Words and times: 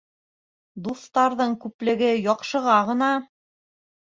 Дуҫтарҙың 0.87 1.53
күплеге 1.65 2.09
яҡшыға 2.29 2.79
ғына. 2.89 3.11